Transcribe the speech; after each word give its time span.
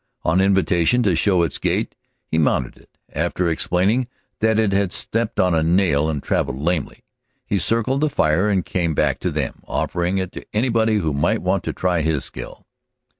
On 0.23 0.41
invitation 0.41 1.03
to 1.03 1.15
show 1.15 1.43
its 1.43 1.59
gait 1.59 1.93
he 2.25 2.39
mounted 2.39 2.75
it, 2.75 2.97
after 3.13 3.47
explaining 3.47 4.07
that 4.39 4.57
it 4.57 4.71
had 4.71 4.91
stepped 4.93 5.39
on 5.39 5.53
a 5.53 5.61
nail 5.61 6.09
and 6.09 6.23
traveled 6.23 6.57
lamely. 6.57 7.03
He 7.45 7.59
circled 7.59 8.01
the 8.01 8.09
fire 8.09 8.49
and 8.49 8.65
came 8.65 8.95
back 8.95 9.19
to 9.19 9.29
them, 9.29 9.61
offering 9.67 10.17
it 10.17 10.31
to 10.31 10.43
anybody 10.53 10.95
who 10.95 11.13
might 11.13 11.43
want 11.43 11.63
to 11.65 11.73
try 11.73 12.01
his 12.01 12.25
skill. 12.25 12.65